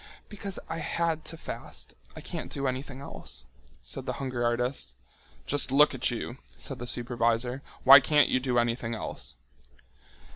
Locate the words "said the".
3.83-4.13, 6.57-6.87